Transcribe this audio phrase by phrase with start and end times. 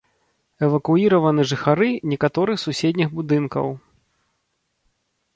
[0.67, 3.69] Эвакуіраваны жыхары некаторых суседніх будынкаў.